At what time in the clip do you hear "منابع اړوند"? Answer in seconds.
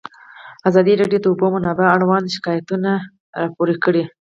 1.55-2.33